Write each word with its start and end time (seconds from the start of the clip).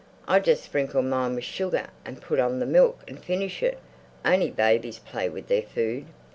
"I 0.27 0.39
just 0.39 0.63
sprinkle 0.63 1.03
mine 1.03 1.35
with 1.35 1.43
sugar 1.43 1.89
and 2.05 2.19
put 2.19 2.39
on 2.39 2.57
the 2.57 2.65
milk 2.65 3.01
and 3.07 3.23
finish 3.23 3.61
it. 3.61 3.77
Only 4.25 4.49
babies 4.49 4.97
play 4.97 5.29
with 5.29 5.47
their 5.47 5.61
food." 5.61 6.07